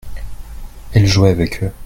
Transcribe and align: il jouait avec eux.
il 0.95 1.05
jouait 1.05 1.29
avec 1.29 1.61
eux. 1.61 1.71